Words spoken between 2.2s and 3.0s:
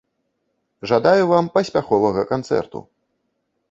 канцэрту!